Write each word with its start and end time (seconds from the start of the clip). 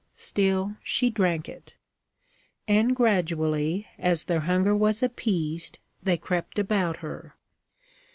Still, 0.15 0.77
she 0.81 1.11
drank 1.11 1.47
it. 1.47 1.75
And 2.67 2.95
gradually, 2.95 3.85
as 3.99 4.23
their 4.23 4.39
hunger 4.39 4.75
was 4.75 5.03
appeased, 5.03 5.77
they 6.01 6.17
crept 6.17 6.57
about 6.57 6.97
her. 7.05 7.35